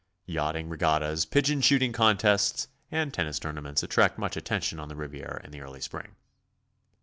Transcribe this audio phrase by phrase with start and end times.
[0.25, 5.51] Yachting regattas, pigeon shooting contests and tennis tournaments attract much attention on the Riviera in
[5.51, 6.15] the early spring.